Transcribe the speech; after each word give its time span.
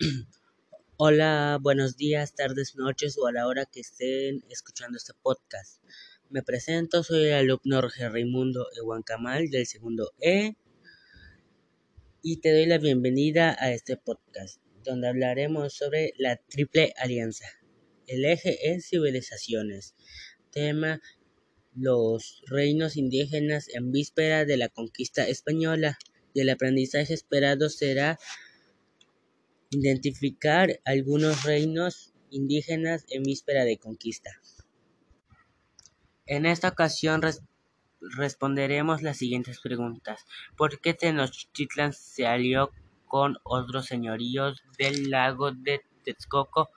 Hola, 0.96 1.58
buenos 1.62 1.96
días, 1.96 2.34
tardes, 2.34 2.74
noches 2.74 3.16
o 3.16 3.28
a 3.28 3.32
la 3.32 3.46
hora 3.46 3.64
que 3.64 3.78
estén 3.78 4.42
escuchando 4.48 4.96
este 4.96 5.12
podcast. 5.22 5.80
Me 6.30 6.42
presento, 6.42 7.04
soy 7.04 7.26
el 7.26 7.34
alumno 7.34 7.80
Raimundo 7.80 8.66
Ehuancamal 8.76 9.50
del 9.50 9.66
segundo 9.66 10.12
E 10.20 10.56
y 12.22 12.38
te 12.38 12.52
doy 12.52 12.66
la 12.66 12.78
bienvenida 12.78 13.56
a 13.56 13.70
este 13.70 13.96
podcast 13.96 14.60
donde 14.82 15.06
hablaremos 15.06 15.74
sobre 15.74 16.12
la 16.18 16.38
Triple 16.38 16.92
Alianza. 16.96 17.46
El 18.08 18.24
eje 18.24 18.72
es 18.72 18.88
civilizaciones. 18.88 19.94
Tema 20.50 21.00
los 21.72 22.42
reinos 22.46 22.96
indígenas 22.96 23.68
en 23.68 23.92
víspera 23.92 24.44
de 24.44 24.56
la 24.56 24.68
conquista 24.68 25.28
española. 25.28 25.98
Y 26.36 26.40
el 26.40 26.50
aprendizaje 26.50 27.14
esperado 27.14 27.68
será 27.68 28.18
identificar 29.80 30.80
algunos 30.84 31.44
reinos 31.44 32.12
indígenas 32.30 33.04
en 33.10 33.22
víspera 33.22 33.64
de 33.64 33.78
conquista. 33.78 34.30
En 36.26 36.46
esta 36.46 36.68
ocasión 36.68 37.20
responderemos 38.00 39.02
las 39.02 39.18
siguientes 39.18 39.60
preguntas. 39.60 40.24
¿Por 40.56 40.80
qué 40.80 40.94
Tenochtitlan 40.94 41.92
se 41.92 42.26
alió 42.26 42.70
con 43.06 43.36
otros 43.44 43.86
señoríos 43.86 44.62
del 44.78 45.10
lago 45.10 45.52
de 45.52 45.82
Texcoco? 46.04 46.70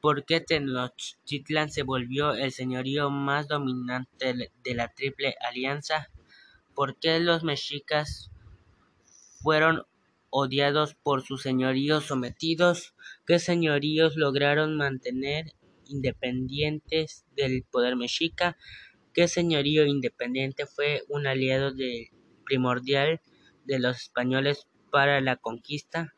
¿Por 0.00 0.24
qué 0.24 0.40
Tenochtitlan 0.40 1.70
se 1.70 1.82
volvió 1.82 2.32
el 2.32 2.52
señorío 2.52 3.10
más 3.10 3.48
dominante 3.48 4.50
de 4.64 4.74
la 4.74 4.88
Triple 4.88 5.36
Alianza? 5.40 6.10
¿Por 6.74 6.98
qué 6.98 7.20
los 7.20 7.44
mexicas 7.44 8.30
fueron 9.42 9.84
odiados 10.34 10.94
por 10.94 11.22
sus 11.22 11.42
señoríos 11.42 12.06
sometidos, 12.06 12.94
¿qué 13.26 13.38
señoríos 13.38 14.16
lograron 14.16 14.78
mantener 14.78 15.52
independientes 15.84 17.26
del 17.36 17.64
poder 17.64 17.96
mexica? 17.96 18.56
¿Qué 19.12 19.28
señorío 19.28 19.84
independiente 19.84 20.64
fue 20.66 21.02
un 21.10 21.26
aliado 21.26 21.74
primordial 22.46 23.20
de 23.66 23.78
los 23.78 24.00
españoles 24.00 24.66
para 24.90 25.20
la 25.20 25.36
conquista? 25.36 26.14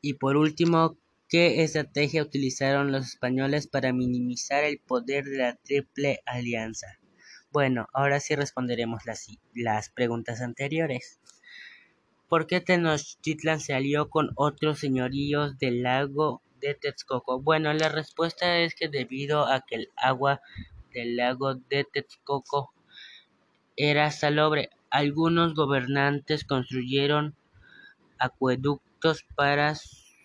Y 0.00 0.14
por 0.14 0.38
último, 0.38 0.98
¿qué 1.28 1.62
estrategia 1.62 2.22
utilizaron 2.22 2.90
los 2.90 3.06
españoles 3.06 3.66
para 3.66 3.92
minimizar 3.92 4.64
el 4.64 4.80
poder 4.80 5.26
de 5.26 5.36
la 5.36 5.56
Triple 5.56 6.20
Alianza? 6.24 6.98
Bueno, 7.52 7.86
ahora 7.92 8.18
sí 8.20 8.34
responderemos 8.34 9.04
las, 9.04 9.26
las 9.54 9.90
preguntas 9.90 10.40
anteriores. 10.40 11.20
¿Por 12.28 12.46
qué 12.46 12.60
Tenochtitlan 12.60 13.58
se 13.58 13.72
alió 13.72 14.10
con 14.10 14.32
otros 14.36 14.80
señoríos 14.80 15.58
del 15.58 15.82
lago 15.82 16.42
de 16.60 16.74
Texcoco? 16.74 17.40
Bueno, 17.40 17.72
la 17.72 17.88
respuesta 17.88 18.58
es 18.58 18.74
que 18.74 18.88
debido 18.88 19.46
a 19.46 19.62
que 19.62 19.76
el 19.76 19.88
agua 19.96 20.42
del 20.92 21.16
lago 21.16 21.54
de 21.54 21.84
Texcoco 21.90 22.74
era 23.76 24.10
salobre, 24.10 24.68
algunos 24.90 25.54
gobernantes 25.54 26.44
construyeron 26.44 27.34
acueductos 28.18 29.24
para 29.34 29.74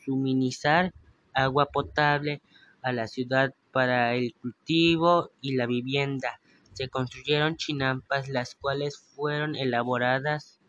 suministrar 0.03 0.93
agua 1.33 1.67
potable 1.67 2.41
a 2.81 2.91
la 2.91 3.07
ciudad 3.07 3.53
para 3.71 4.13
el 4.15 4.33
cultivo 4.41 5.31
y 5.39 5.55
la 5.55 5.67
vivienda. 5.67 6.41
Se 6.73 6.89
construyeron 6.89 7.55
chinampas 7.55 8.27
las 8.27 8.55
cuales 8.55 8.99
fueron 9.15 9.55
elaboradas 9.55 10.59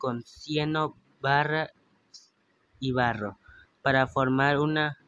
con 0.00 0.24
cieno, 0.24 0.96
barra 1.20 1.70
y 2.80 2.90
barro 2.90 3.38
para 3.82 4.08
formar 4.08 4.58
una 4.58 4.98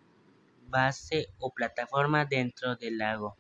base 0.68 1.28
o 1.38 1.52
plataforma 1.52 2.26
dentro 2.26 2.76
del 2.76 2.98
lago. 2.98 3.36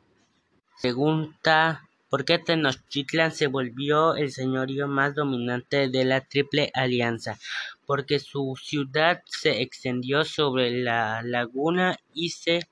Pregunta 0.80 1.82
¿Por 2.12 2.26
qué 2.26 2.38
Tenochtitlan 2.38 3.32
se 3.32 3.46
volvió 3.46 4.16
el 4.16 4.32
señorío 4.32 4.86
más 4.86 5.14
dominante 5.14 5.88
de 5.88 6.04
la 6.04 6.20
Triple 6.20 6.70
Alianza? 6.74 7.38
Porque 7.86 8.18
su 8.18 8.54
ciudad 8.62 9.22
se 9.24 9.62
extendió 9.62 10.22
sobre 10.24 10.82
la 10.82 11.22
laguna 11.22 11.96
y 12.12 12.28
se 12.28 12.68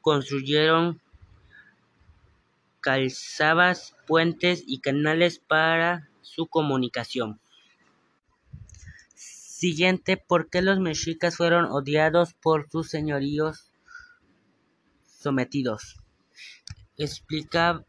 construyeron 0.00 1.00
calzadas, 2.80 3.94
puentes 4.04 4.64
y 4.66 4.80
canales 4.80 5.38
para 5.38 6.09
su 6.22 6.46
comunicación. 6.46 7.40
Siguiente, 9.14 10.16
¿por 10.16 10.48
qué 10.48 10.62
los 10.62 10.80
mexicas 10.80 11.36
fueron 11.36 11.66
odiados 11.66 12.32
por 12.34 12.70
sus 12.70 12.88
señoríos 12.88 13.72
sometidos? 15.04 15.96
explicaba 16.96 17.84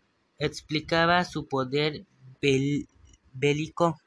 su 1.26 1.48
poder 1.48 2.06
bélico 3.34 4.00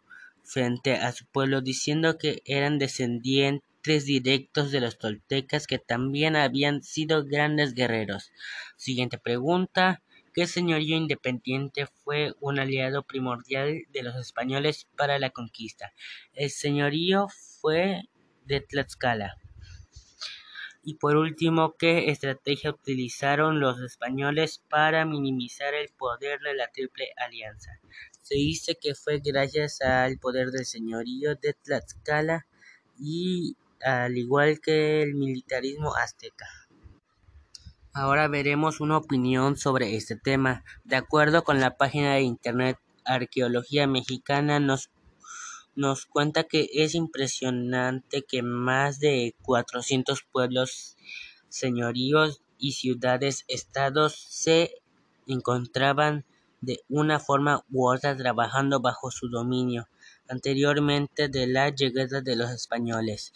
frente 0.42 0.94
a 0.94 1.12
su 1.12 1.26
pueblo, 1.26 1.60
diciendo 1.60 2.18
que 2.18 2.42
eran 2.44 2.78
descendientes 2.78 4.04
directos 4.04 4.70
de 4.70 4.80
los 4.80 4.98
toltecas 4.98 5.66
que 5.66 5.78
también 5.78 6.36
habían 6.36 6.82
sido 6.82 7.24
grandes 7.24 7.74
guerreros. 7.74 8.32
Siguiente 8.76 9.18
pregunta. 9.18 10.02
¿Qué 10.34 10.48
señorío 10.48 10.96
independiente 10.96 11.86
fue 11.86 12.34
un 12.40 12.58
aliado 12.58 13.04
primordial 13.04 13.82
de 13.90 14.02
los 14.02 14.16
españoles 14.16 14.88
para 14.96 15.20
la 15.20 15.30
conquista? 15.30 15.94
El 16.32 16.50
señorío 16.50 17.28
fue 17.60 18.02
de 18.44 18.60
Tlaxcala. 18.60 19.38
Y 20.82 20.94
por 20.94 21.16
último, 21.16 21.76
¿qué 21.78 22.10
estrategia 22.10 22.70
utilizaron 22.72 23.60
los 23.60 23.80
españoles 23.80 24.60
para 24.68 25.04
minimizar 25.04 25.72
el 25.72 25.90
poder 25.90 26.40
de 26.40 26.54
la 26.54 26.66
Triple 26.66 27.12
Alianza? 27.16 27.70
Se 28.20 28.34
dice 28.34 28.74
que 28.74 28.96
fue 28.96 29.20
gracias 29.24 29.82
al 29.82 30.18
poder 30.18 30.48
del 30.50 30.66
señorío 30.66 31.36
de 31.36 31.54
Tlaxcala 31.54 32.48
y 32.98 33.56
al 33.84 34.18
igual 34.18 34.60
que 34.60 35.00
el 35.00 35.14
militarismo 35.14 35.94
azteca. 35.94 36.63
Ahora 37.96 38.26
veremos 38.26 38.80
una 38.80 38.96
opinión 38.96 39.56
sobre 39.56 39.94
este 39.94 40.16
tema. 40.16 40.64
De 40.82 40.96
acuerdo 40.96 41.44
con 41.44 41.60
la 41.60 41.76
página 41.76 42.14
de 42.14 42.22
internet 42.22 42.76
Arqueología 43.04 43.86
Mexicana 43.86 44.58
nos, 44.58 44.90
nos 45.76 46.04
cuenta 46.04 46.42
que 46.42 46.68
es 46.72 46.96
impresionante 46.96 48.24
que 48.26 48.42
más 48.42 48.98
de 48.98 49.36
400 49.42 50.24
pueblos, 50.24 50.96
señoríos 51.48 52.42
y 52.58 52.72
ciudades-estados 52.72 54.26
se 54.28 54.74
encontraban 55.28 56.24
de 56.62 56.80
una 56.88 57.20
forma 57.20 57.64
u 57.70 57.88
otra 57.88 58.16
trabajando 58.16 58.80
bajo 58.80 59.12
su 59.12 59.28
dominio 59.28 59.86
anteriormente 60.28 61.28
de 61.28 61.46
la 61.46 61.68
llegada 61.68 62.22
de 62.22 62.34
los 62.34 62.50
españoles. 62.50 63.32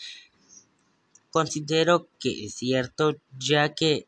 Considero 1.31 2.09
que 2.19 2.47
es 2.47 2.55
cierto 2.55 3.15
ya 3.39 3.73
que 3.77 4.08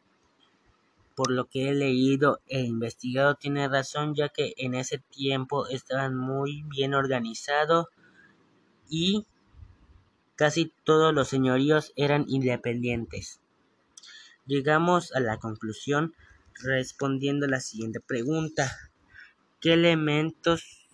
por 1.21 1.33
lo 1.33 1.51
que 1.51 1.69
he 1.69 1.75
leído 1.75 2.41
e 2.47 2.61
investigado 2.61 3.35
tiene 3.35 3.69
razón 3.69 4.15
ya 4.15 4.31
que 4.31 4.55
en 4.57 4.73
ese 4.73 4.97
tiempo 4.97 5.69
estaban 5.69 6.17
muy 6.17 6.63
bien 6.63 6.95
organizados 6.95 7.89
y 8.89 9.27
casi 10.37 10.73
todos 10.83 11.13
los 11.13 11.29
señoríos 11.29 11.93
eran 11.95 12.25
independientes. 12.27 13.39
Llegamos 14.47 15.15
a 15.15 15.21
la 15.21 15.37
conclusión 15.37 16.15
respondiendo 16.55 17.45
a 17.45 17.51
la 17.51 17.61
siguiente 17.61 18.01
pregunta. 18.01 18.75
¿Qué 19.61 19.75
elementos 19.75 20.89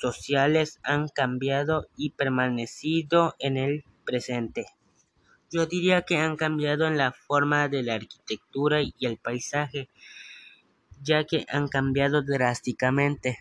sociales 0.00 0.80
han 0.84 1.08
cambiado 1.08 1.86
y 1.98 2.12
permanecido 2.12 3.36
en 3.40 3.58
el 3.58 3.84
presente? 4.06 4.68
Yo 5.52 5.66
diría 5.66 6.02
que 6.02 6.16
han 6.16 6.36
cambiado 6.36 6.86
en 6.86 6.96
la 6.96 7.10
forma 7.10 7.68
de 7.68 7.82
la 7.82 7.94
arquitectura 7.94 8.82
y 8.82 8.94
el 9.00 9.18
paisaje, 9.18 9.88
ya 11.02 11.24
que 11.24 11.44
han 11.48 11.66
cambiado 11.66 12.22
drásticamente, 12.22 13.36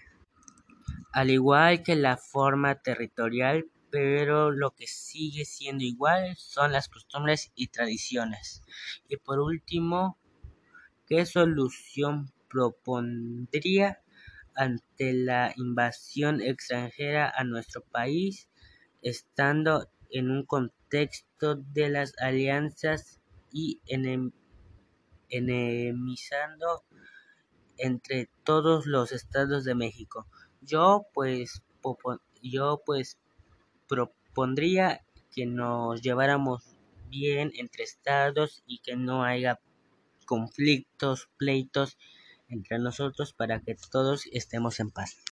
al 1.12 1.30
igual 1.30 1.84
que 1.84 1.96
la 1.96 2.18
forma 2.18 2.82
territorial, 2.82 3.68
pero 3.92 4.50
lo 4.50 4.72
que 4.72 4.88
sigue 4.88 5.46
siendo 5.46 5.84
igual 5.84 6.36
son 6.36 6.72
las 6.72 6.90
costumbres 6.90 7.52
y 7.54 7.68
tradiciones. 7.68 8.64
Y 9.08 9.18
por 9.18 9.40
último, 9.40 10.18
¿qué 11.06 11.28
solución 11.28 12.32
propondría 12.50 14.02
ante 14.56 15.14
la 15.14 15.54
invasión 15.56 16.42
extranjera 16.42 17.32
a 17.36 17.44
nuestro 17.44 17.84
país, 17.84 18.50
estando 19.04 19.92
en 20.10 20.32
un 20.32 20.44
contexto 20.46 20.79
de 20.90 21.90
las 21.90 22.14
alianzas 22.20 23.20
y 23.52 23.80
enemizando 25.30 26.84
entre 27.78 28.30
todos 28.44 28.86
los 28.86 29.12
estados 29.12 29.64
de 29.64 29.76
México. 29.76 30.28
Yo 30.62 31.06
pues 31.14 31.64
yo 32.42 32.82
pues 32.86 33.18
propondría 33.88 35.02
que 35.34 35.46
nos 35.46 36.02
lleváramos 36.02 36.76
bien 37.10 37.52
entre 37.56 37.84
estados 37.84 38.64
y 38.66 38.80
que 38.80 38.96
no 38.96 39.24
haya 39.24 39.60
conflictos, 40.26 41.30
pleitos 41.38 41.98
entre 42.50 42.80
nosotros 42.80 43.34
para 43.34 43.62
que 43.62 43.76
todos 43.92 44.26
estemos 44.32 44.80
en 44.80 44.92
paz. 44.92 45.18